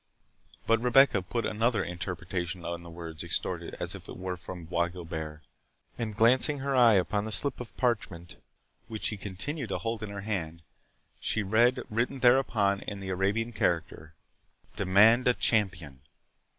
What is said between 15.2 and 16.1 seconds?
a Champion!"